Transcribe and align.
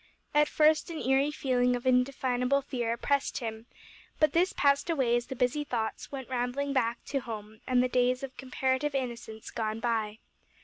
At 0.33 0.47
first 0.49 0.89
an 0.89 0.97
eerie 0.97 1.29
feeling 1.29 1.75
of 1.75 1.85
indefinable 1.85 2.63
fear 2.63 2.91
oppressed 2.91 3.37
him, 3.37 3.67
but 4.19 4.33
this 4.33 4.51
passed 4.51 4.89
away 4.89 5.15
as 5.15 5.27
the 5.27 5.35
busy 5.35 5.63
thoughts 5.63 6.11
went 6.11 6.27
rambling 6.27 6.73
back 6.73 6.97
to 7.05 7.19
home 7.19 7.59
and 7.67 7.83
the 7.83 7.87
days 7.87 8.23
of 8.23 8.35
comparative 8.35 8.95
innocence 8.95 9.51
gone 9.51 9.79
by. 9.79 10.17